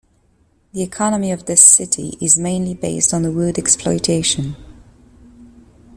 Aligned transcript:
The 0.73 0.81
economy 0.81 1.31
of 1.31 1.45
this 1.45 1.63
city 1.63 2.17
is 2.19 2.35
mainly 2.35 2.73
based 2.73 3.13
on 3.13 3.35
wood 3.35 3.59
exploitation. 3.59 4.55